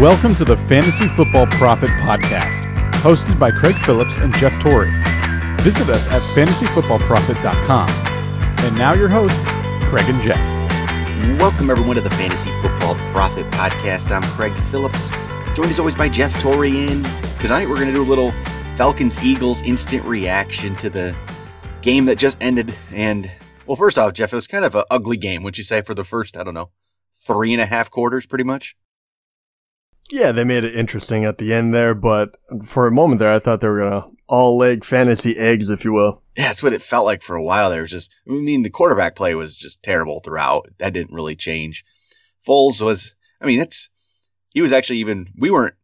Welcome 0.00 0.34
to 0.36 0.46
the 0.46 0.56
Fantasy 0.56 1.08
Football 1.08 1.46
Profit 1.48 1.90
Podcast, 1.90 2.62
hosted 3.02 3.38
by 3.38 3.50
Craig 3.50 3.74
Phillips 3.84 4.16
and 4.16 4.34
Jeff 4.36 4.58
Torrey. 4.58 4.90
Visit 5.60 5.90
us 5.90 6.08
at 6.08 6.22
fantasyfootballprofit.com. 6.34 7.90
And 8.64 8.78
now 8.78 8.94
your 8.94 9.10
hosts, 9.10 9.50
Craig 9.90 10.08
and 10.08 10.18
Jeff. 10.22 10.38
Welcome 11.38 11.68
everyone 11.68 11.96
to 11.96 12.00
the 12.00 12.08
Fantasy 12.12 12.50
Football 12.62 12.94
Profit 13.12 13.44
Podcast. 13.50 14.10
I'm 14.10 14.22
Craig 14.22 14.58
Phillips, 14.70 15.10
joined 15.54 15.68
as 15.68 15.78
always 15.78 15.96
by 15.96 16.08
Jeff 16.08 16.32
Torrey. 16.40 16.86
And 16.86 17.04
tonight 17.38 17.68
we're 17.68 17.74
going 17.74 17.88
to 17.88 17.94
do 17.94 18.02
a 18.02 18.02
little 18.02 18.32
Falcons 18.78 19.22
Eagles 19.22 19.60
instant 19.60 20.02
reaction 20.06 20.74
to 20.76 20.88
the 20.88 21.14
game 21.82 22.06
that 22.06 22.16
just 22.16 22.38
ended. 22.40 22.74
And 22.90 23.30
well, 23.66 23.76
first 23.76 23.98
off, 23.98 24.14
Jeff, 24.14 24.32
it 24.32 24.36
was 24.36 24.46
kind 24.46 24.64
of 24.64 24.74
an 24.74 24.84
ugly 24.90 25.18
game, 25.18 25.42
would 25.42 25.58
you 25.58 25.64
say, 25.64 25.82
for 25.82 25.92
the 25.92 26.04
first, 26.04 26.38
I 26.38 26.42
don't 26.42 26.54
know, 26.54 26.70
three 27.26 27.52
and 27.52 27.60
a 27.60 27.66
half 27.66 27.90
quarters, 27.90 28.24
pretty 28.24 28.44
much? 28.44 28.76
Yeah, 30.10 30.32
they 30.32 30.44
made 30.44 30.64
it 30.64 30.76
interesting 30.76 31.24
at 31.24 31.38
the 31.38 31.52
end 31.52 31.72
there, 31.72 31.94
but 31.94 32.36
for 32.64 32.86
a 32.86 32.92
moment 32.92 33.20
there, 33.20 33.32
I 33.32 33.38
thought 33.38 33.60
they 33.60 33.68
were 33.68 33.80
going 33.80 34.02
to 34.02 34.08
all 34.26 34.56
leg 34.56 34.84
fantasy 34.84 35.36
eggs, 35.36 35.70
if 35.70 35.84
you 35.84 35.92
will. 35.92 36.22
Yeah, 36.36 36.46
that's 36.46 36.62
what 36.62 36.72
it 36.72 36.82
felt 36.82 37.06
like 37.06 37.22
for 37.22 37.36
a 37.36 37.42
while. 37.42 37.70
There 37.70 37.82
was 37.82 37.90
just, 37.90 38.14
I 38.28 38.32
mean, 38.32 38.62
the 38.62 38.70
quarterback 38.70 39.16
play 39.16 39.34
was 39.34 39.56
just 39.56 39.82
terrible 39.82 40.20
throughout. 40.20 40.68
That 40.78 40.92
didn't 40.92 41.14
really 41.14 41.36
change. 41.36 41.84
Foles 42.46 42.80
was, 42.80 43.14
I 43.40 43.46
mean, 43.46 43.60
it's, 43.60 43.88
he 44.50 44.60
was 44.60 44.72
actually 44.72 44.98
even, 44.98 45.28
we 45.38 45.50
weren't 45.50 45.74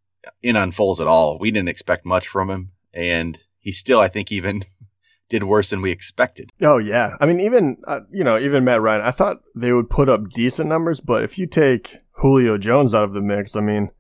in 0.43 0.57
on 0.57 0.73
Foles 0.73 1.01
at 1.01 1.07
all. 1.07 1.39
We 1.39 1.51
didn't 1.51 1.69
expect 1.69 2.05
much 2.05 2.29
from 2.29 2.51
him. 2.51 2.73
And 2.93 3.39
he 3.59 3.73
still, 3.73 4.01
I 4.01 4.09
think, 4.09 4.33
even 4.33 4.65
did 5.29 5.45
worse 5.45 5.71
than 5.71 5.83
we 5.83 5.91
expected. 5.91 6.51
Oh 6.63 6.79
yeah, 6.79 7.17
I 7.21 7.27
mean 7.27 7.41
even 7.41 7.79
uh, 7.87 8.01
you 8.13 8.23
know 8.23 8.39
even 8.39 8.65
Matt 8.65 8.81
Ryan, 8.81 9.03
I 9.03 9.11
thought 9.11 9.43
they 9.55 9.73
would 9.73 9.91
put 9.91 10.09
up 10.09 10.31
decent 10.31 10.69
numbers, 10.69 11.01
but 11.01 11.25
if 11.25 11.39
you 11.39 11.47
take 11.47 11.99
Julio 12.13 12.59
Jones 12.59 12.95
out 12.95 13.05
of 13.05 13.13
the 13.13 13.21
mix, 13.21 13.57
I 13.57 13.61
mean, 13.61 13.91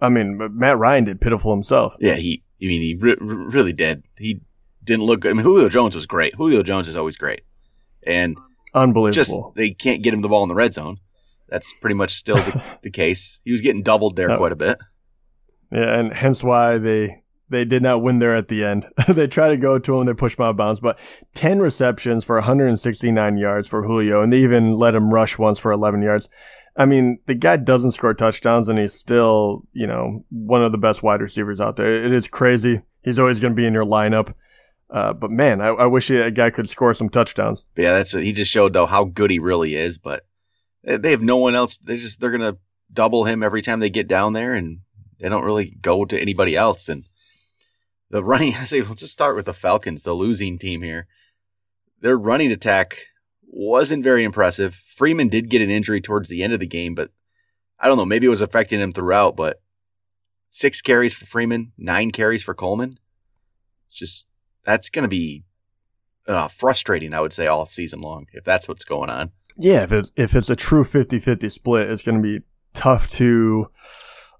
I 0.00 0.08
mean 0.08 0.38
Matt 0.52 0.78
Ryan 0.78 1.04
did 1.04 1.20
pitiful 1.20 1.52
himself. 1.52 1.94
Yeah, 2.00 2.14
he. 2.14 2.42
I 2.62 2.66
mean, 2.66 2.82
he 2.82 2.94
re- 2.94 3.16
really 3.18 3.72
did. 3.72 4.04
He 4.18 4.42
didn't 4.84 5.04
look 5.04 5.20
good. 5.20 5.30
I 5.30 5.32
mean, 5.34 5.44
Julio 5.44 5.68
Jones 5.68 5.94
was 5.94 6.06
great. 6.06 6.34
Julio 6.34 6.62
Jones 6.62 6.88
is 6.88 6.96
always 6.96 7.16
great, 7.16 7.42
and 8.06 8.36
unbelievable. 8.74 9.12
Just 9.12 9.56
they 9.56 9.70
can't 9.70 10.02
get 10.02 10.12
him 10.12 10.22
the 10.22 10.28
ball 10.28 10.42
in 10.42 10.48
the 10.48 10.54
red 10.54 10.74
zone. 10.74 10.98
That's 11.48 11.72
pretty 11.80 11.94
much 11.94 12.14
still 12.14 12.36
the, 12.36 12.62
the 12.82 12.90
case. 12.90 13.40
He 13.44 13.52
was 13.52 13.60
getting 13.60 13.82
doubled 13.82 14.16
there 14.16 14.36
quite 14.36 14.52
a 14.52 14.56
bit. 14.56 14.78
Yeah, 15.72 15.98
and 15.98 16.12
hence 16.12 16.42
why 16.42 16.78
they 16.78 17.22
they 17.50 17.64
did 17.64 17.82
not 17.82 18.02
win 18.02 18.20
there 18.20 18.34
at 18.34 18.48
the 18.48 18.64
end. 18.64 18.86
they 19.08 19.26
tried 19.26 19.48
to 19.50 19.56
go 19.56 19.78
to 19.78 20.00
him, 20.00 20.06
they 20.06 20.14
pushed 20.14 20.38
him 20.38 20.44
out 20.44 20.50
of 20.50 20.56
bounds, 20.56 20.80
but 20.80 20.98
10 21.34 21.58
receptions 21.58 22.24
for 22.24 22.36
169 22.36 23.36
yards 23.36 23.68
for 23.68 23.82
Julio, 23.82 24.22
and 24.22 24.32
they 24.32 24.38
even 24.38 24.76
let 24.76 24.94
him 24.94 25.12
rush 25.12 25.36
once 25.36 25.58
for 25.58 25.72
11 25.72 26.00
yards. 26.02 26.28
I 26.76 26.86
mean, 26.86 27.18
the 27.26 27.34
guy 27.34 27.56
doesn't 27.56 27.92
score 27.92 28.14
touchdowns, 28.14 28.68
and 28.68 28.78
he's 28.78 28.94
still, 28.94 29.64
you 29.72 29.86
know, 29.86 30.24
one 30.30 30.62
of 30.62 30.72
the 30.72 30.78
best 30.78 31.02
wide 31.02 31.20
receivers 31.20 31.60
out 31.60 31.76
there. 31.76 31.92
It 31.92 32.12
is 32.12 32.28
crazy. 32.28 32.82
He's 33.02 33.18
always 33.18 33.40
going 33.40 33.52
to 33.52 33.56
be 33.56 33.66
in 33.66 33.74
your 33.74 33.84
lineup. 33.84 34.34
Uh, 34.88 35.12
but 35.12 35.30
man, 35.30 35.60
I, 35.60 35.68
I 35.68 35.86
wish 35.86 36.10
a 36.10 36.30
guy 36.30 36.50
could 36.50 36.68
score 36.68 36.94
some 36.94 37.08
touchdowns. 37.08 37.66
Yeah, 37.76 37.92
that's 37.92 38.12
what 38.12 38.24
he 38.24 38.32
just 38.32 38.50
showed 38.50 38.72
though 38.72 38.86
how 38.86 39.04
good 39.04 39.30
he 39.30 39.38
really 39.38 39.76
is. 39.76 39.98
But 39.98 40.26
they 40.82 41.10
have 41.12 41.22
no 41.22 41.36
one 41.36 41.54
else. 41.54 41.78
They 41.78 41.96
just 41.96 42.20
they're 42.20 42.32
gonna 42.32 42.56
double 42.92 43.24
him 43.24 43.42
every 43.42 43.62
time 43.62 43.78
they 43.78 43.90
get 43.90 44.08
down 44.08 44.32
there, 44.32 44.54
and 44.54 44.80
they 45.20 45.28
don't 45.28 45.44
really 45.44 45.76
go 45.80 46.04
to 46.04 46.20
anybody 46.20 46.56
else. 46.56 46.88
And 46.88 47.08
the 48.10 48.24
running, 48.24 48.54
I 48.58 48.64
say, 48.64 48.80
we'll 48.80 48.94
just 48.94 49.12
start 49.12 49.36
with 49.36 49.46
the 49.46 49.54
Falcons, 49.54 50.02
the 50.02 50.12
losing 50.12 50.58
team 50.58 50.82
here. 50.82 51.06
Their 52.00 52.16
running 52.16 52.50
attack 52.50 52.98
wasn't 53.50 54.04
very 54.04 54.24
impressive. 54.24 54.74
Freeman 54.74 55.28
did 55.28 55.50
get 55.50 55.62
an 55.62 55.70
injury 55.70 56.00
towards 56.00 56.28
the 56.28 56.42
end 56.42 56.52
of 56.52 56.60
the 56.60 56.66
game, 56.66 56.94
but 56.94 57.10
I 57.78 57.88
don't 57.88 57.96
know, 57.96 58.04
maybe 58.04 58.26
it 58.26 58.30
was 58.30 58.40
affecting 58.40 58.80
him 58.80 58.92
throughout, 58.92 59.36
but 59.36 59.60
six 60.50 60.80
carries 60.80 61.14
for 61.14 61.26
Freeman, 61.26 61.72
nine 61.76 62.10
carries 62.10 62.42
for 62.42 62.54
Coleman. 62.54 62.98
Just, 63.92 64.28
that's 64.64 64.88
going 64.88 65.02
to 65.02 65.08
be 65.08 65.44
uh, 66.28 66.48
frustrating, 66.48 67.12
I 67.12 67.20
would 67.20 67.32
say, 67.32 67.46
all 67.46 67.66
season 67.66 68.00
long, 68.00 68.26
if 68.32 68.44
that's 68.44 68.68
what's 68.68 68.84
going 68.84 69.10
on. 69.10 69.32
Yeah, 69.56 69.82
if 69.82 69.92
it's, 69.92 70.12
if 70.16 70.34
it's 70.34 70.50
a 70.50 70.56
true 70.56 70.84
50 70.84 71.18
50 71.18 71.48
split, 71.48 71.90
it's 71.90 72.04
going 72.04 72.22
to 72.22 72.22
be 72.22 72.44
tough 72.72 73.10
to, 73.10 73.70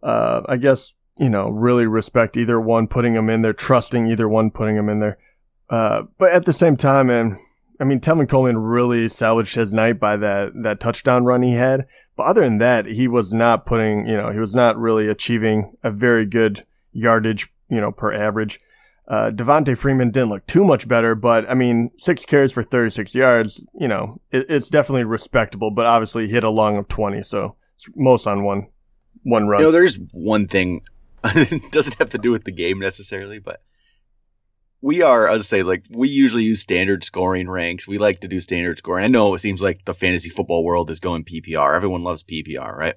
uh, 0.02 0.42
I 0.48 0.56
guess, 0.56 0.94
you 1.18 1.28
know, 1.28 1.50
really 1.50 1.86
respect 1.86 2.36
either 2.36 2.60
one 2.60 2.86
putting 2.86 3.14
them 3.14 3.28
in 3.28 3.42
there, 3.42 3.52
trusting 3.52 4.06
either 4.06 4.28
one 4.28 4.50
putting 4.50 4.76
them 4.76 4.88
in 4.88 5.00
there. 5.00 5.18
Uh, 5.68 6.04
but 6.18 6.32
at 6.32 6.44
the 6.44 6.52
same 6.52 6.76
time, 6.76 7.08
man, 7.08 7.38
I 7.80 7.84
mean, 7.84 8.00
Tevin 8.00 8.28
Coleman 8.28 8.58
really 8.58 9.08
salvaged 9.08 9.54
his 9.54 9.72
night 9.72 9.98
by 9.98 10.16
that, 10.18 10.52
that 10.62 10.80
touchdown 10.80 11.24
run 11.24 11.42
he 11.42 11.54
had. 11.54 11.86
But 12.14 12.24
other 12.24 12.42
than 12.42 12.58
that, 12.58 12.84
he 12.84 13.08
was 13.08 13.32
not 13.32 13.64
putting, 13.64 14.06
you 14.06 14.16
know, 14.16 14.30
he 14.30 14.38
was 14.38 14.54
not 14.54 14.78
really 14.78 15.08
achieving 15.08 15.72
a 15.82 15.90
very 15.90 16.26
good 16.26 16.62
yardage, 16.92 17.50
you 17.70 17.80
know, 17.80 17.90
per 17.90 18.12
average. 18.12 18.60
Uh, 19.08 19.30
Devonta 19.34 19.76
Freeman 19.76 20.10
didn't 20.10 20.28
look 20.28 20.46
too 20.46 20.62
much 20.62 20.86
better, 20.86 21.14
but 21.14 21.48
I 21.48 21.54
mean, 21.54 21.90
six 21.96 22.24
carries 22.24 22.52
for 22.52 22.62
36 22.62 23.14
yards, 23.14 23.64
you 23.74 23.88
know, 23.88 24.20
it, 24.30 24.46
it's 24.48 24.68
definitely 24.68 25.04
respectable, 25.04 25.70
but 25.70 25.86
obviously 25.86 26.28
hit 26.28 26.44
a 26.44 26.50
long 26.50 26.76
of 26.76 26.86
20. 26.86 27.22
So 27.22 27.56
it's 27.74 27.88
most 27.96 28.26
on 28.26 28.44
one, 28.44 28.68
one 29.22 29.48
run. 29.48 29.60
You 29.60 29.66
know, 29.66 29.72
there's 29.72 29.98
one 30.12 30.46
thing 30.46 30.82
it 31.24 31.72
doesn't 31.72 31.96
have 31.98 32.10
to 32.10 32.18
do 32.18 32.30
with 32.30 32.44
the 32.44 32.52
game 32.52 32.78
necessarily, 32.78 33.38
but 33.38 33.62
we 34.82 35.02
are, 35.02 35.28
I 35.28 35.32
would 35.32 35.44
say, 35.44 35.62
like 35.62 35.84
we 35.90 36.08
usually 36.08 36.44
use 36.44 36.60
standard 36.60 37.04
scoring 37.04 37.48
ranks. 37.50 37.86
We 37.86 37.98
like 37.98 38.20
to 38.20 38.28
do 38.28 38.40
standard 38.40 38.78
scoring. 38.78 39.04
I 39.04 39.08
know 39.08 39.34
it 39.34 39.40
seems 39.40 39.60
like 39.60 39.84
the 39.84 39.94
fantasy 39.94 40.30
football 40.30 40.64
world 40.64 40.90
is 40.90 41.00
going 41.00 41.24
PPR. 41.24 41.74
Everyone 41.74 42.02
loves 42.02 42.22
PPR, 42.22 42.74
right? 42.74 42.94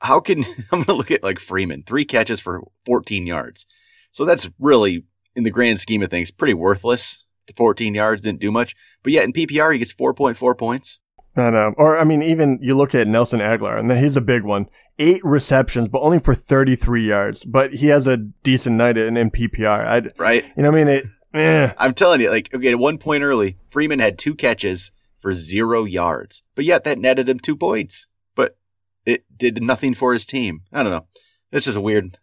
How 0.00 0.20
can 0.20 0.44
I'm 0.72 0.82
going 0.82 0.84
to 0.84 0.94
look 0.94 1.10
at 1.10 1.22
like 1.22 1.38
Freeman, 1.38 1.82
three 1.82 2.04
catches 2.04 2.40
for 2.40 2.62
14 2.86 3.26
yards. 3.26 3.66
So 4.12 4.24
that's 4.24 4.48
really, 4.58 5.04
in 5.34 5.44
the 5.44 5.50
grand 5.50 5.78
scheme 5.78 6.02
of 6.02 6.10
things, 6.10 6.30
pretty 6.30 6.54
worthless. 6.54 7.24
The 7.46 7.52
14 7.52 7.94
yards 7.94 8.22
didn't 8.22 8.40
do 8.40 8.50
much, 8.50 8.74
but 9.02 9.12
yet 9.12 9.24
in 9.24 9.32
PPR 9.32 9.72
he 9.72 9.78
gets 9.78 9.94
4.4 9.94 10.58
points. 10.58 10.98
I 11.36 11.50
know. 11.50 11.74
Or 11.76 11.98
I 11.98 12.04
mean, 12.04 12.22
even 12.22 12.58
you 12.62 12.74
look 12.74 12.94
at 12.94 13.06
Nelson 13.06 13.40
Agholor, 13.40 13.78
and 13.78 13.92
he's 13.92 14.16
a 14.16 14.22
big 14.22 14.42
one. 14.42 14.68
Eight 14.98 15.22
receptions, 15.22 15.88
but 15.88 16.00
only 16.00 16.18
for 16.18 16.34
33 16.34 17.06
yards. 17.06 17.44
But 17.44 17.74
he 17.74 17.88
has 17.88 18.06
a 18.06 18.16
decent 18.16 18.76
night 18.76 18.96
in, 18.96 19.16
in 19.18 19.30
PPR. 19.30 19.86
I'd, 19.86 20.18
right. 20.18 20.44
You 20.56 20.62
know 20.62 20.70
what 20.70 20.80
I 20.80 20.84
mean? 20.84 20.94
It, 20.94 21.06
eh. 21.34 21.72
I'm 21.76 21.92
telling 21.92 22.22
you, 22.22 22.30
like, 22.30 22.54
okay, 22.54 22.70
at 22.70 22.78
one 22.78 22.96
point 22.96 23.22
early, 23.22 23.58
Freeman 23.68 23.98
had 23.98 24.18
two 24.18 24.34
catches 24.34 24.90
for 25.20 25.34
zero 25.34 25.84
yards, 25.84 26.42
but 26.54 26.64
yet 26.64 26.84
that 26.84 26.98
netted 26.98 27.28
him 27.28 27.38
two 27.38 27.56
points. 27.56 28.06
But 28.34 28.56
it 29.04 29.24
did 29.36 29.62
nothing 29.62 29.94
for 29.94 30.14
his 30.14 30.24
team. 30.24 30.62
I 30.72 30.82
don't 30.82 30.92
know. 30.92 31.06
It's 31.52 31.66
just 31.66 31.76
a 31.76 31.82
weird. 31.82 32.18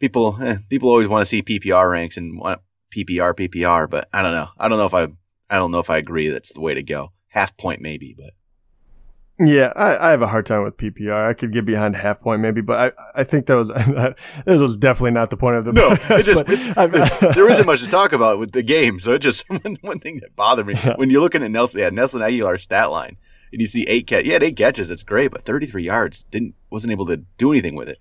People, 0.00 0.36
eh, 0.42 0.56
people 0.68 0.88
always 0.88 1.08
want 1.08 1.22
to 1.22 1.26
see 1.26 1.42
PPR 1.42 1.90
ranks 1.90 2.16
and 2.16 2.38
want 2.38 2.60
PPR, 2.94 3.34
PPR, 3.34 3.88
but 3.88 4.08
I 4.12 4.22
don't 4.22 4.34
know. 4.34 4.48
I 4.58 4.68
don't 4.68 4.78
know 4.78 4.86
if 4.86 4.94
I, 4.94 5.04
I 5.48 5.56
don't 5.56 5.70
know 5.70 5.78
if 5.78 5.88
I 5.88 5.98
agree 5.98 6.28
that's 6.28 6.52
the 6.52 6.60
way 6.60 6.74
to 6.74 6.82
go 6.82 7.12
half 7.36 7.54
point 7.58 7.82
maybe, 7.82 8.14
but 8.16 8.30
yeah, 9.38 9.70
I, 9.76 10.08
I 10.08 10.10
have 10.12 10.22
a 10.22 10.26
hard 10.26 10.46
time 10.46 10.62
with 10.62 10.78
PPR. 10.78 11.12
I 11.12 11.34
could 11.34 11.52
get 11.52 11.66
behind 11.66 11.94
half 11.94 12.20
point 12.20 12.40
maybe, 12.40 12.62
but 12.62 12.96
I, 12.98 13.20
I 13.20 13.24
think 13.24 13.44
that 13.46 13.54
was 13.54 13.68
this 14.46 14.58
was 14.58 14.78
definitely 14.78 15.10
not 15.10 15.28
the 15.28 15.36
point 15.36 15.56
of 15.56 15.66
the 15.66 15.74
no. 15.74 15.90
It 15.92 16.24
just 16.24 16.46
there 17.34 17.50
isn't 17.50 17.66
much 17.66 17.82
to 17.82 17.90
talk 17.90 18.12
about 18.12 18.38
with 18.38 18.52
the 18.52 18.62
game, 18.62 18.98
so 18.98 19.12
it 19.12 19.18
just 19.18 19.46
one, 19.50 19.76
one 19.82 20.00
thing 20.00 20.20
that 20.20 20.34
bothered 20.34 20.66
me 20.66 20.74
yeah. 20.74 20.96
when 20.96 21.10
you're 21.10 21.20
looking 21.20 21.42
at 21.42 21.50
Nelson, 21.50 21.80
yeah, 21.80 21.90
Nelson 21.90 22.22
Agholor's 22.22 22.62
stat 22.62 22.90
line, 22.90 23.18
and 23.52 23.60
you 23.60 23.66
see 23.66 23.84
eight 23.84 24.06
catch, 24.06 24.24
yeah, 24.24 24.38
eight 24.40 24.56
catches, 24.56 24.88
it's 24.88 25.04
great, 25.04 25.30
but 25.30 25.44
33 25.44 25.84
yards 25.84 26.24
didn't 26.30 26.54
wasn't 26.70 26.92
able 26.92 27.04
to 27.04 27.18
do 27.36 27.52
anything 27.52 27.74
with 27.74 27.90
it, 27.90 27.98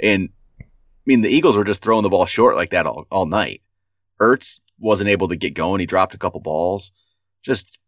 and 0.00 0.28
I 0.60 0.64
mean 1.04 1.22
the 1.22 1.30
Eagles 1.30 1.56
were 1.56 1.64
just 1.64 1.82
throwing 1.82 2.04
the 2.04 2.08
ball 2.08 2.26
short 2.26 2.54
like 2.54 2.70
that 2.70 2.86
all 2.86 3.08
all 3.10 3.26
night. 3.26 3.60
Ertz 4.20 4.60
wasn't 4.78 5.10
able 5.10 5.26
to 5.26 5.36
get 5.36 5.54
going; 5.54 5.80
he 5.80 5.86
dropped 5.86 6.14
a 6.14 6.18
couple 6.18 6.38
balls. 6.38 6.92
Just 7.42 7.79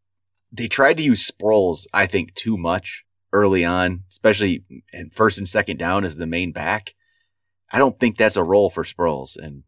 they 0.52 0.68
tried 0.68 0.98
to 0.98 1.02
use 1.02 1.30
Sproles, 1.30 1.86
I 1.92 2.06
think, 2.06 2.34
too 2.34 2.56
much 2.56 3.04
early 3.32 3.64
on, 3.64 4.04
especially 4.10 4.64
in 4.92 5.08
first 5.08 5.38
and 5.38 5.48
second 5.48 5.78
down 5.78 6.04
as 6.04 6.16
the 6.16 6.26
main 6.26 6.52
back. 6.52 6.94
I 7.72 7.78
don't 7.78 7.98
think 7.98 8.18
that's 8.18 8.36
a 8.36 8.44
role 8.44 8.68
for 8.68 8.84
Sproles, 8.84 9.36
and 9.36 9.62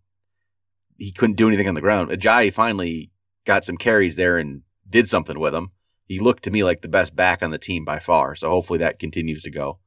he 0.98 1.10
couldn't 1.10 1.36
do 1.36 1.48
anything 1.48 1.68
on 1.68 1.74
the 1.74 1.80
ground. 1.80 2.10
Ajayi 2.10 2.52
finally 2.52 3.10
got 3.46 3.64
some 3.64 3.78
carries 3.78 4.16
there 4.16 4.36
and 4.36 4.62
did 4.88 5.08
something 5.08 5.38
with 5.40 5.54
him. 5.54 5.70
He 6.06 6.18
looked 6.18 6.44
to 6.44 6.50
me 6.50 6.62
like 6.62 6.82
the 6.82 6.88
best 6.88 7.16
back 7.16 7.42
on 7.42 7.50
the 7.50 7.58
team 7.58 7.84
by 7.84 7.98
far, 7.98 8.36
so 8.36 8.50
hopefully 8.50 8.78
that 8.80 8.98
continues 8.98 9.42
to 9.42 9.50
go. 9.50 9.78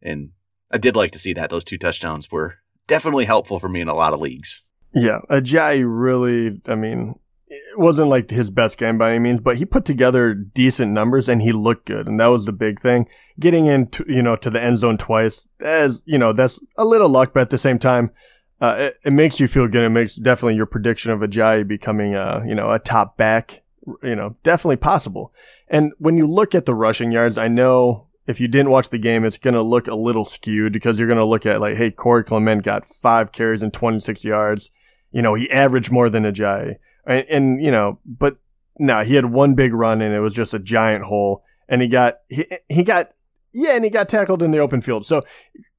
And 0.00 0.30
I 0.70 0.78
did 0.78 0.96
like 0.96 1.10
to 1.12 1.18
see 1.18 1.34
that. 1.34 1.50
Those 1.50 1.64
two 1.64 1.76
touchdowns 1.76 2.30
were 2.30 2.56
definitely 2.86 3.26
helpful 3.26 3.58
for 3.58 3.68
me 3.68 3.82
in 3.82 3.88
a 3.88 3.94
lot 3.94 4.14
of 4.14 4.20
leagues. 4.20 4.62
Yeah, 4.94 5.20
Ajayi 5.28 5.84
really, 5.86 6.60
I 6.66 6.76
mean, 6.76 7.16
it 7.50 7.78
wasn't 7.78 8.08
like 8.08 8.30
his 8.30 8.48
best 8.48 8.78
game 8.78 8.96
by 8.96 9.10
any 9.10 9.18
means, 9.18 9.40
but 9.40 9.56
he 9.56 9.64
put 9.64 9.84
together 9.84 10.32
decent 10.32 10.92
numbers 10.92 11.28
and 11.28 11.42
he 11.42 11.50
looked 11.50 11.86
good. 11.86 12.06
And 12.06 12.20
that 12.20 12.28
was 12.28 12.46
the 12.46 12.52
big 12.52 12.78
thing. 12.78 13.08
Getting 13.40 13.66
into, 13.66 14.04
you 14.06 14.22
know, 14.22 14.36
to 14.36 14.50
the 14.50 14.62
end 14.62 14.78
zone 14.78 14.96
twice, 14.96 15.48
as, 15.58 16.00
you 16.06 16.16
know, 16.16 16.32
that's 16.32 16.60
a 16.76 16.84
little 16.84 17.08
luck, 17.08 17.32
but 17.34 17.40
at 17.40 17.50
the 17.50 17.58
same 17.58 17.80
time, 17.80 18.12
uh, 18.60 18.76
it, 18.78 18.98
it, 19.06 19.12
makes 19.12 19.40
you 19.40 19.48
feel 19.48 19.66
good. 19.66 19.82
It 19.82 19.88
makes 19.88 20.14
definitely 20.14 20.54
your 20.54 20.66
prediction 20.66 21.10
of 21.10 21.20
Ajayi 21.20 21.66
becoming 21.66 22.14
a, 22.14 22.44
you 22.46 22.54
know, 22.54 22.70
a 22.70 22.78
top 22.78 23.16
back, 23.16 23.64
you 24.02 24.14
know, 24.14 24.36
definitely 24.44 24.76
possible. 24.76 25.34
And 25.66 25.92
when 25.98 26.16
you 26.16 26.28
look 26.28 26.54
at 26.54 26.66
the 26.66 26.74
rushing 26.74 27.10
yards, 27.10 27.36
I 27.36 27.48
know 27.48 28.06
if 28.28 28.40
you 28.40 28.46
didn't 28.46 28.70
watch 28.70 28.90
the 28.90 28.98
game, 28.98 29.24
it's 29.24 29.38
going 29.38 29.54
to 29.54 29.62
look 29.62 29.88
a 29.88 29.96
little 29.96 30.24
skewed 30.24 30.72
because 30.72 30.98
you're 30.98 31.08
going 31.08 31.18
to 31.18 31.24
look 31.24 31.46
at 31.46 31.60
like, 31.60 31.76
hey, 31.76 31.90
Corey 31.90 32.22
Clement 32.22 32.62
got 32.62 32.86
five 32.86 33.32
carries 33.32 33.62
and 33.62 33.72
26 33.72 34.24
yards. 34.24 34.70
You 35.10 35.22
know, 35.22 35.34
he 35.34 35.50
averaged 35.50 35.90
more 35.90 36.08
than 36.08 36.22
Ajayi. 36.22 36.76
And, 37.06 37.26
and 37.28 37.62
you 37.62 37.70
know, 37.70 37.98
but 38.04 38.38
no, 38.78 39.00
he 39.00 39.14
had 39.14 39.26
one 39.26 39.54
big 39.54 39.72
run 39.72 40.00
and 40.00 40.14
it 40.14 40.20
was 40.20 40.34
just 40.34 40.54
a 40.54 40.58
giant 40.58 41.04
hole. 41.04 41.44
And 41.68 41.82
he 41.82 41.88
got, 41.88 42.18
he, 42.28 42.46
he 42.68 42.82
got 42.82 43.12
yeah, 43.52 43.74
and 43.74 43.84
he 43.84 43.90
got 43.90 44.08
tackled 44.08 44.42
in 44.42 44.52
the 44.52 44.58
open 44.58 44.80
field. 44.80 45.04
So 45.04 45.22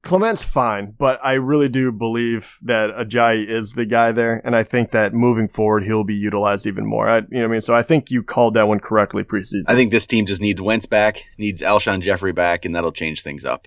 Clement's 0.02 0.44
fine, 0.44 0.94
but 0.98 1.18
I 1.22 1.34
really 1.34 1.68
do 1.68 1.90
believe 1.90 2.58
that 2.62 2.90
Ajayi 2.90 3.46
is 3.46 3.72
the 3.72 3.86
guy 3.86 4.12
there, 4.12 4.42
and 4.44 4.54
I 4.54 4.62
think 4.62 4.90
that 4.90 5.14
moving 5.14 5.48
forward 5.48 5.84
he'll 5.84 6.04
be 6.04 6.14
utilized 6.14 6.66
even 6.66 6.84
more. 6.84 7.08
I, 7.08 7.18
you 7.18 7.38
know 7.38 7.44
I 7.44 7.48
mean? 7.48 7.60
So 7.60 7.74
I 7.74 7.82
think 7.82 8.10
you 8.10 8.22
called 8.22 8.54
that 8.54 8.68
one 8.68 8.80
correctly 8.80 9.24
preseason. 9.24 9.62
I 9.68 9.74
think 9.74 9.90
this 9.90 10.06
team 10.06 10.26
just 10.26 10.42
needs 10.42 10.60
Wentz 10.60 10.86
back, 10.86 11.24
needs 11.38 11.62
Alshon 11.62 12.02
Jeffery 12.02 12.32
back, 12.32 12.64
and 12.64 12.74
that'll 12.74 12.92
change 12.92 13.22
things 13.22 13.44
up. 13.44 13.66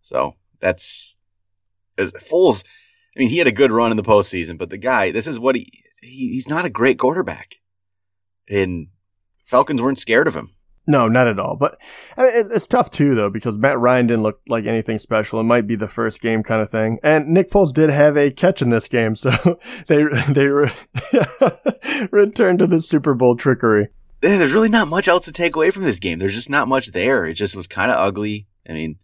So 0.00 0.34
that's 0.60 1.16
Foles. 1.98 2.64
I 3.16 3.18
mean, 3.18 3.30
he 3.30 3.38
had 3.38 3.48
a 3.48 3.52
good 3.52 3.72
run 3.72 3.90
in 3.90 3.96
the 3.96 4.04
postseason, 4.04 4.58
but 4.58 4.70
the 4.70 4.78
guy, 4.78 5.10
this 5.10 5.26
is 5.26 5.40
what 5.40 5.56
he, 5.56 5.82
he 6.00 6.32
he's 6.32 6.48
not 6.48 6.64
a 6.64 6.70
great 6.70 6.98
quarterback, 6.98 7.56
and 8.48 8.88
Falcons 9.44 9.82
weren't 9.82 9.98
scared 9.98 10.28
of 10.28 10.34
him. 10.34 10.54
No, 10.86 11.06
not 11.08 11.28
at 11.28 11.38
all. 11.38 11.56
But 11.56 11.78
I 12.16 12.24
mean, 12.24 12.32
it's, 12.34 12.50
it's, 12.50 12.66
tough 12.66 12.90
too, 12.90 13.14
though, 13.14 13.30
because 13.30 13.56
Matt 13.56 13.78
Ryan 13.78 14.06
didn't 14.08 14.22
look 14.22 14.40
like 14.48 14.64
anything 14.64 14.98
special. 14.98 15.38
It 15.38 15.44
might 15.44 15.66
be 15.66 15.76
the 15.76 15.86
first 15.86 16.20
game 16.20 16.42
kind 16.42 16.60
of 16.60 16.70
thing. 16.70 16.98
And 17.02 17.28
Nick 17.28 17.50
Foles 17.50 17.72
did 17.72 17.90
have 17.90 18.16
a 18.16 18.30
catch 18.30 18.60
in 18.60 18.70
this 18.70 18.88
game, 18.88 19.14
so 19.14 19.30
they 19.86 20.04
they 20.28 20.46
re- 20.46 20.72
returned 22.10 22.58
to 22.60 22.66
the 22.66 22.82
Super 22.82 23.14
Bowl 23.14 23.36
trickery. 23.36 23.88
There's 24.20 24.52
really 24.52 24.68
not 24.68 24.88
much 24.88 25.08
else 25.08 25.24
to 25.26 25.32
take 25.32 25.56
away 25.56 25.70
from 25.70 25.84
this 25.84 25.98
game. 25.98 26.18
There's 26.18 26.34
just 26.34 26.50
not 26.50 26.68
much 26.68 26.88
there. 26.88 27.24
It 27.24 27.34
just 27.34 27.56
was 27.56 27.66
kind 27.66 27.90
of 27.90 27.96
ugly. 27.96 28.48
I 28.68 28.72
mean, 28.72 28.98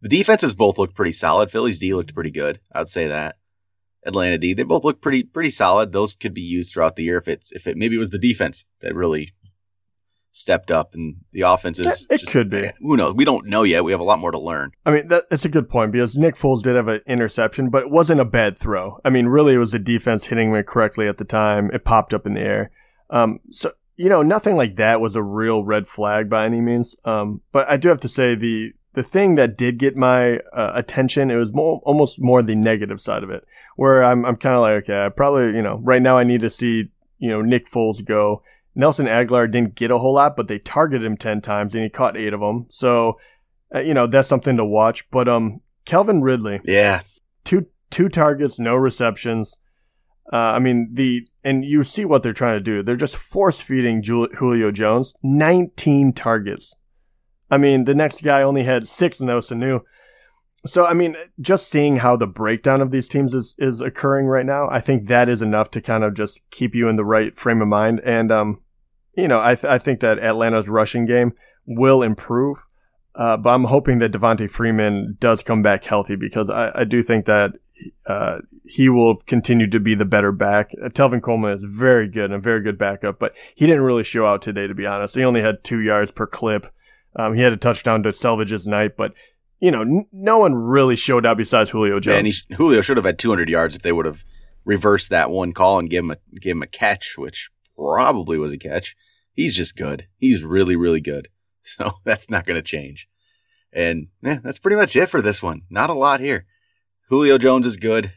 the 0.00 0.08
defenses 0.08 0.54
both 0.54 0.78
looked 0.78 0.94
pretty 0.94 1.12
solid. 1.12 1.50
Philly's 1.50 1.78
D 1.78 1.92
looked 1.94 2.14
pretty 2.14 2.30
good. 2.30 2.60
I'd 2.72 2.88
say 2.88 3.08
that. 3.08 3.36
Atlanta 4.04 4.38
D, 4.38 4.54
they 4.54 4.62
both 4.62 4.84
look 4.84 5.00
pretty 5.00 5.22
pretty 5.22 5.50
solid. 5.50 5.92
Those 5.92 6.14
could 6.14 6.34
be 6.34 6.40
used 6.40 6.72
throughout 6.72 6.96
the 6.96 7.04
year 7.04 7.18
if 7.18 7.28
it's 7.28 7.52
if 7.52 7.66
it 7.66 7.76
maybe 7.76 7.96
it 7.96 8.00
was 8.00 8.10
the 8.10 8.18
defense 8.18 8.64
that 8.80 8.94
really 8.94 9.32
stepped 10.32 10.70
up 10.70 10.94
and 10.94 11.16
the 11.32 11.42
offense 11.42 11.78
is. 11.78 12.06
It, 12.10 12.20
just, 12.20 12.32
could 12.32 12.50
be. 12.50 12.70
Who 12.80 12.96
knows? 12.96 13.14
We 13.14 13.24
don't 13.24 13.46
know 13.46 13.62
yet. 13.62 13.84
We 13.84 13.92
have 13.92 14.00
a 14.00 14.04
lot 14.04 14.18
more 14.18 14.30
to 14.30 14.38
learn. 14.38 14.72
I 14.86 14.92
mean, 14.92 15.08
that, 15.08 15.28
that's 15.30 15.44
a 15.44 15.48
good 15.48 15.68
point 15.68 15.92
because 15.92 16.16
Nick 16.16 16.34
Foles 16.34 16.62
did 16.62 16.76
have 16.76 16.88
an 16.88 17.00
interception, 17.06 17.70
but 17.70 17.82
it 17.82 17.90
wasn't 17.90 18.20
a 18.20 18.24
bad 18.24 18.56
throw. 18.56 18.98
I 19.04 19.10
mean, 19.10 19.26
really, 19.26 19.54
it 19.54 19.58
was 19.58 19.72
the 19.72 19.78
defense 19.78 20.26
hitting 20.26 20.54
it 20.54 20.66
correctly 20.66 21.08
at 21.08 21.18
the 21.18 21.24
time. 21.24 21.70
It 21.72 21.84
popped 21.84 22.14
up 22.14 22.26
in 22.26 22.34
the 22.34 22.42
air. 22.42 22.70
Um, 23.10 23.40
so, 23.50 23.72
you 23.96 24.08
know, 24.08 24.22
nothing 24.22 24.56
like 24.56 24.76
that 24.76 25.00
was 25.00 25.16
a 25.16 25.22
real 25.22 25.64
red 25.64 25.86
flag 25.86 26.30
by 26.30 26.46
any 26.46 26.60
means. 26.60 26.96
Um, 27.04 27.42
but 27.52 27.68
I 27.68 27.76
do 27.76 27.88
have 27.88 28.00
to 28.00 28.08
say 28.08 28.34
the, 28.34 28.72
the 28.92 29.02
thing 29.02 29.36
that 29.36 29.56
did 29.56 29.78
get 29.78 29.96
my 29.96 30.38
uh, 30.52 30.72
attention, 30.74 31.30
it 31.30 31.36
was 31.36 31.52
more, 31.52 31.80
almost 31.84 32.20
more 32.20 32.42
the 32.42 32.54
negative 32.54 33.00
side 33.00 33.22
of 33.22 33.30
it, 33.30 33.44
where 33.76 34.02
I'm, 34.02 34.24
I'm 34.24 34.36
kind 34.36 34.56
of 34.56 34.62
like, 34.62 34.84
okay, 34.84 35.06
I 35.06 35.08
probably, 35.08 35.54
you 35.54 35.62
know, 35.62 35.78
right 35.82 36.02
now 36.02 36.18
I 36.18 36.24
need 36.24 36.40
to 36.40 36.50
see, 36.50 36.90
you 37.18 37.30
know, 37.30 37.40
Nick 37.42 37.70
Foles 37.70 38.04
go 38.04 38.42
Nelson 38.74 39.06
Agholor 39.06 39.50
didn't 39.50 39.74
get 39.74 39.90
a 39.90 39.98
whole 39.98 40.14
lot, 40.14 40.36
but 40.36 40.48
they 40.48 40.58
targeted 40.58 41.04
him 41.04 41.16
10 41.16 41.40
times 41.40 41.74
and 41.74 41.82
he 41.82 41.90
caught 41.90 42.16
eight 42.16 42.34
of 42.34 42.40
them. 42.40 42.66
So, 42.68 43.18
uh, 43.74 43.80
you 43.80 43.94
know, 43.94 44.06
that's 44.06 44.28
something 44.28 44.56
to 44.56 44.64
watch. 44.64 45.08
But, 45.10 45.28
um, 45.28 45.60
Calvin 45.84 46.22
Ridley. 46.22 46.60
Yeah. 46.64 47.02
Two, 47.44 47.66
two 47.90 48.08
targets, 48.08 48.58
no 48.58 48.76
receptions. 48.76 49.56
Uh, 50.32 50.36
I 50.36 50.58
mean, 50.60 50.90
the, 50.92 51.26
and 51.44 51.64
you 51.64 51.82
see 51.82 52.04
what 52.04 52.22
they're 52.22 52.32
trying 52.32 52.58
to 52.58 52.62
do. 52.62 52.82
They're 52.82 52.96
just 52.96 53.16
force 53.16 53.60
feeding 53.60 54.02
Julio 54.02 54.70
Jones 54.70 55.14
19 55.22 56.12
targets. 56.12 56.74
I 57.50 57.58
mean, 57.58 57.84
the 57.84 57.94
next 57.94 58.22
guy 58.22 58.42
only 58.42 58.64
had 58.64 58.88
six, 58.88 59.20
Mo 59.20 59.40
Sanu. 59.40 59.82
So, 60.66 60.84
I 60.84 60.92
mean, 60.92 61.16
just 61.40 61.68
seeing 61.68 61.96
how 61.96 62.16
the 62.16 62.26
breakdown 62.26 62.80
of 62.80 62.90
these 62.90 63.08
teams 63.08 63.34
is, 63.34 63.54
is 63.58 63.80
occurring 63.80 64.26
right 64.26 64.44
now, 64.44 64.68
I 64.70 64.80
think 64.80 65.08
that 65.08 65.28
is 65.28 65.40
enough 65.40 65.70
to 65.72 65.80
kind 65.80 66.04
of 66.04 66.14
just 66.14 66.42
keep 66.50 66.74
you 66.74 66.88
in 66.88 66.96
the 66.96 67.04
right 67.04 67.36
frame 67.36 67.62
of 67.62 67.68
mind. 67.68 68.00
And, 68.04 68.30
um, 68.30 68.60
you 69.16 69.26
know, 69.26 69.40
I, 69.40 69.54
th- 69.54 69.70
I 69.70 69.78
think 69.78 70.00
that 70.00 70.18
Atlanta's 70.18 70.68
rushing 70.68 71.06
game 71.06 71.32
will 71.66 72.02
improve. 72.02 72.58
Uh, 73.14 73.36
but 73.36 73.50
I'm 73.50 73.64
hoping 73.64 73.98
that 73.98 74.12
Devonta 74.12 74.48
Freeman 74.48 75.16
does 75.18 75.42
come 75.42 75.62
back 75.62 75.84
healthy 75.84 76.14
because 76.14 76.48
I, 76.48 76.70
I 76.80 76.84
do 76.84 77.02
think 77.02 77.26
that 77.26 77.52
uh, 78.06 78.38
he 78.64 78.88
will 78.88 79.16
continue 79.16 79.66
to 79.68 79.80
be 79.80 79.94
the 79.94 80.04
better 80.04 80.32
back. 80.32 80.72
Uh, 80.80 80.88
Tevin 80.88 81.22
Coleman 81.22 81.52
is 81.52 81.64
very 81.64 82.06
good 82.06 82.26
and 82.26 82.34
a 82.34 82.38
very 82.38 82.60
good 82.60 82.78
backup, 82.78 83.18
but 83.18 83.34
he 83.54 83.66
didn't 83.66 83.82
really 83.82 84.04
show 84.04 84.26
out 84.26 84.42
today, 84.42 84.66
to 84.66 84.74
be 84.74 84.86
honest. 84.86 85.16
He 85.16 85.24
only 85.24 85.40
had 85.40 85.64
two 85.64 85.80
yards 85.80 86.10
per 86.10 86.26
clip. 86.26 86.66
Um, 87.16 87.34
he 87.34 87.42
had 87.42 87.52
a 87.52 87.56
touchdown 87.56 88.02
to 88.04 88.12
salvage 88.12 88.50
his 88.50 88.66
night, 88.66 88.96
but 88.96 89.14
you 89.60 89.70
know, 89.70 89.82
n- 89.82 90.06
no 90.12 90.38
one 90.38 90.54
really 90.54 90.96
showed 90.96 91.26
up 91.26 91.36
besides 91.38 91.70
Julio 91.70 92.00
Jones. 92.00 92.14
Yeah, 92.14 92.18
and 92.18 92.26
he, 92.26 92.54
Julio 92.54 92.80
should 92.80 92.96
have 92.96 93.06
had 93.06 93.18
200 93.18 93.48
yards 93.48 93.76
if 93.76 93.82
they 93.82 93.92
would 93.92 94.06
have 94.06 94.24
reversed 94.64 95.10
that 95.10 95.30
one 95.30 95.52
call 95.52 95.78
and 95.78 95.90
give 95.90 96.04
him 96.04 96.10
a 96.12 96.16
give 96.40 96.52
him 96.56 96.62
a 96.62 96.66
catch, 96.66 97.14
which 97.18 97.50
probably 97.76 98.38
was 98.38 98.52
a 98.52 98.58
catch. 98.58 98.96
He's 99.32 99.56
just 99.56 99.76
good. 99.76 100.06
He's 100.18 100.42
really, 100.42 100.76
really 100.76 101.00
good. 101.00 101.28
So 101.62 101.92
that's 102.04 102.30
not 102.30 102.46
going 102.46 102.56
to 102.56 102.66
change. 102.66 103.06
And 103.72 104.08
yeah, 104.22 104.38
that's 104.42 104.58
pretty 104.58 104.76
much 104.78 104.96
it 104.96 105.10
for 105.10 105.20
this 105.20 105.42
one. 105.42 105.62
Not 105.70 105.90
a 105.90 105.94
lot 105.94 106.18
here. 106.18 106.46
Julio 107.10 107.36
Jones 107.36 107.66
is 107.66 107.76
good. 107.76 108.12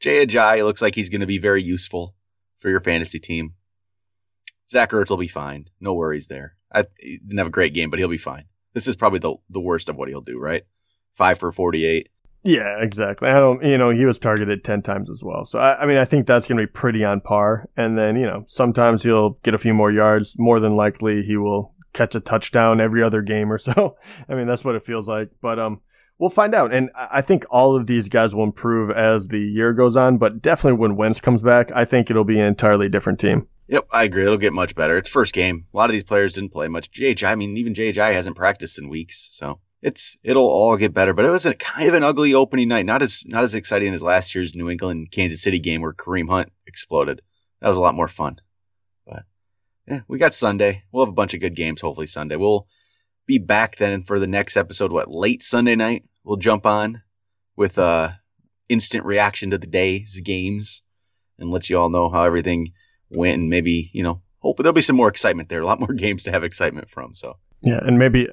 Jay 0.00 0.24
Ajayi 0.24 0.64
looks 0.64 0.80
like 0.80 0.94
he's 0.94 1.08
going 1.08 1.20
to 1.20 1.26
be 1.26 1.38
very 1.38 1.62
useful 1.62 2.14
for 2.60 2.70
your 2.70 2.80
fantasy 2.80 3.18
team. 3.18 3.54
Zach 4.70 4.90
Ertz 4.92 5.10
will 5.10 5.16
be 5.16 5.28
fine. 5.28 5.66
No 5.80 5.92
worries 5.92 6.28
there. 6.28 6.56
I 6.74 6.84
he 6.98 7.18
didn't 7.18 7.38
have 7.38 7.46
a 7.46 7.50
great 7.50 7.74
game, 7.74 7.90
but 7.90 7.98
he'll 7.98 8.08
be 8.08 8.18
fine. 8.18 8.44
This 8.74 8.88
is 8.88 8.96
probably 8.96 9.20
the 9.20 9.36
the 9.50 9.60
worst 9.60 9.88
of 9.88 9.96
what 9.96 10.08
he'll 10.08 10.20
do, 10.20 10.38
right? 10.38 10.64
Five 11.14 11.38
for 11.38 11.52
forty 11.52 11.86
eight. 11.86 12.08
Yeah, 12.46 12.82
exactly. 12.82 13.30
I 13.30 13.40
don't, 13.40 13.64
you 13.64 13.78
know, 13.78 13.88
he 13.88 14.04
was 14.04 14.18
targeted 14.18 14.64
10 14.64 14.82
times 14.82 15.08
as 15.08 15.24
well. 15.24 15.46
So, 15.46 15.58
I, 15.58 15.80
I 15.80 15.86
mean, 15.86 15.96
I 15.96 16.04
think 16.04 16.26
that's 16.26 16.46
going 16.46 16.58
to 16.58 16.64
be 16.64 16.70
pretty 16.70 17.02
on 17.02 17.22
par. 17.22 17.70
And 17.74 17.96
then, 17.96 18.16
you 18.16 18.26
know, 18.26 18.44
sometimes 18.46 19.02
he'll 19.02 19.30
get 19.42 19.54
a 19.54 19.58
few 19.58 19.72
more 19.72 19.90
yards. 19.90 20.38
More 20.38 20.60
than 20.60 20.74
likely, 20.74 21.22
he 21.22 21.38
will 21.38 21.74
catch 21.94 22.14
a 22.14 22.20
touchdown 22.20 22.82
every 22.82 23.02
other 23.02 23.22
game 23.22 23.50
or 23.50 23.56
so. 23.56 23.96
I 24.28 24.34
mean, 24.34 24.46
that's 24.46 24.62
what 24.62 24.74
it 24.74 24.82
feels 24.82 25.08
like. 25.08 25.30
But, 25.40 25.58
um, 25.58 25.80
we'll 26.18 26.30
find 26.30 26.54
out. 26.54 26.72
And 26.72 26.90
I 26.94 27.22
think 27.22 27.44
all 27.50 27.76
of 27.76 27.86
these 27.86 28.08
guys 28.08 28.34
will 28.34 28.44
improve 28.44 28.90
as 28.90 29.28
the 29.28 29.40
year 29.40 29.72
goes 29.72 29.96
on. 29.96 30.18
But 30.18 30.42
definitely 30.42 30.78
when 30.78 30.96
Wentz 30.96 31.20
comes 31.20 31.42
back, 31.42 31.70
I 31.74 31.84
think 31.84 32.10
it'll 32.10 32.24
be 32.24 32.38
an 32.38 32.46
entirely 32.46 32.88
different 32.88 33.18
team. 33.18 33.48
Yep, 33.68 33.88
I 33.92 34.04
agree. 34.04 34.22
It'll 34.22 34.36
get 34.36 34.52
much 34.52 34.74
better. 34.74 34.98
It's 34.98 35.08
first 35.08 35.32
game. 35.32 35.66
A 35.72 35.76
lot 35.76 35.88
of 35.88 35.92
these 35.92 36.04
players 36.04 36.34
didn't 36.34 36.52
play 36.52 36.68
much. 36.68 36.90
JJ, 36.92 37.26
I 37.26 37.34
mean, 37.34 37.56
even 37.56 37.74
JJ 37.74 38.12
hasn't 38.12 38.36
practiced 38.36 38.78
in 38.78 38.90
weeks. 38.90 39.28
So 39.32 39.60
it's 39.80 40.16
it'll 40.22 40.48
all 40.48 40.76
get 40.76 40.92
better. 40.92 41.14
But 41.14 41.24
it 41.24 41.30
was 41.30 41.46
a 41.46 41.54
kind 41.54 41.88
of 41.88 41.94
an 41.94 42.02
ugly 42.02 42.34
opening 42.34 42.68
night. 42.68 42.86
Not 42.86 43.02
as 43.02 43.22
not 43.26 43.44
as 43.44 43.54
exciting 43.54 43.94
as 43.94 44.02
last 44.02 44.34
year's 44.34 44.54
New 44.54 44.68
England 44.68 45.12
Kansas 45.12 45.42
City 45.42 45.58
game 45.58 45.80
where 45.80 45.94
Kareem 45.94 46.28
Hunt 46.28 46.52
exploded. 46.66 47.22
That 47.60 47.68
was 47.68 47.76
a 47.78 47.80
lot 47.80 47.94
more 47.94 48.08
fun. 48.08 48.36
But 49.06 49.24
yeah, 49.88 50.00
we 50.08 50.18
got 50.18 50.34
Sunday. 50.34 50.84
We'll 50.92 51.06
have 51.06 51.12
a 51.12 51.16
bunch 51.16 51.32
of 51.32 51.40
good 51.40 51.56
games. 51.56 51.80
Hopefully 51.80 52.06
Sunday. 52.06 52.36
We'll 52.36 52.66
be 53.26 53.38
back 53.38 53.76
then 53.76 54.04
for 54.04 54.18
the 54.18 54.26
next 54.26 54.56
episode. 54.56 54.92
What 54.92 55.10
late 55.10 55.42
Sunday 55.42 55.76
night? 55.76 56.04
We'll 56.24 56.36
jump 56.36 56.66
on 56.66 57.02
with 57.56 57.78
uh 57.78 58.10
instant 58.68 59.04
reaction 59.04 59.50
to 59.50 59.58
the 59.58 59.66
day's 59.66 60.20
games 60.20 60.82
and 61.38 61.50
let 61.50 61.68
you 61.68 61.78
all 61.78 61.90
know 61.90 62.10
how 62.10 62.24
everything 62.24 62.72
went 63.10 63.38
and 63.38 63.50
maybe 63.50 63.90
you 63.92 64.02
know 64.02 64.22
hope 64.40 64.58
there'll 64.58 64.72
be 64.72 64.82
some 64.82 64.96
more 64.96 65.08
excitement 65.08 65.48
there. 65.48 65.60
A 65.60 65.66
lot 65.66 65.80
more 65.80 65.92
games 65.94 66.22
to 66.24 66.30
have 66.30 66.44
excitement 66.44 66.88
from. 66.90 67.14
So 67.14 67.38
yeah, 67.62 67.80
and 67.82 67.98
maybe 67.98 68.28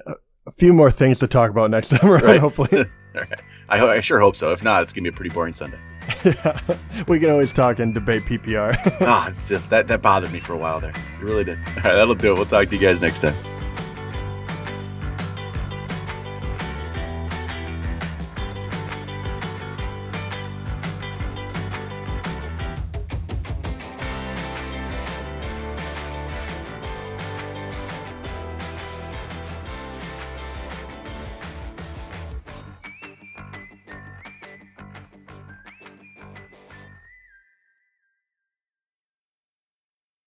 a 0.46 0.50
few 0.50 0.72
more 0.72 0.90
things 0.90 1.18
to 1.20 1.26
talk 1.26 1.50
about 1.50 1.70
next 1.70 1.88
time 1.96 2.10
around, 2.10 2.24
right. 2.24 2.40
hopefully. 2.40 2.86
I, 3.68 3.80
I, 3.80 4.00
sure 4.00 4.20
hope 4.20 4.36
so. 4.36 4.52
If 4.52 4.62
not, 4.62 4.82
it's 4.82 4.92
going 4.92 5.04
to 5.04 5.10
be 5.10 5.14
a 5.14 5.16
pretty 5.16 5.34
boring 5.34 5.54
Sunday. 5.54 5.78
yeah. 6.24 6.58
We 7.06 7.20
can 7.20 7.30
always 7.30 7.52
talk 7.52 7.78
and 7.78 7.94
debate 7.94 8.22
PPR. 8.22 8.74
ah, 9.02 9.32
just, 9.46 9.68
that, 9.70 9.86
that 9.88 10.02
bothered 10.02 10.32
me 10.32 10.40
for 10.40 10.54
a 10.54 10.56
while 10.56 10.80
there. 10.80 10.90
It 10.90 11.22
really 11.22 11.44
did. 11.44 11.58
All 11.58 11.74
right, 11.74 11.94
that'll 11.94 12.14
do 12.14 12.32
it. 12.32 12.34
We'll 12.34 12.46
talk 12.46 12.68
to 12.68 12.74
you 12.74 12.80
guys 12.80 13.00
next 13.00 13.20
time. 13.20 13.36